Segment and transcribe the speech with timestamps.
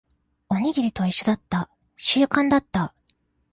[0.49, 1.69] おにぎりと一緒だった。
[1.95, 2.95] 習慣だった。